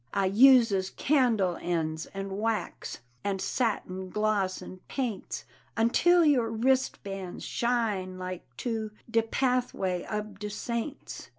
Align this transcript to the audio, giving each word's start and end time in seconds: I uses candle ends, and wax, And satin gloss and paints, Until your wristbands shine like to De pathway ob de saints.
I 0.15 0.25
uses 0.25 0.89
candle 0.89 1.59
ends, 1.61 2.07
and 2.11 2.31
wax, 2.39 3.01
And 3.23 3.39
satin 3.39 4.09
gloss 4.09 4.59
and 4.59 4.79
paints, 4.87 5.45
Until 5.77 6.25
your 6.25 6.49
wristbands 6.49 7.45
shine 7.45 8.17
like 8.17 8.43
to 8.65 8.89
De 9.11 9.21
pathway 9.21 10.03
ob 10.07 10.39
de 10.39 10.49
saints. 10.49 11.29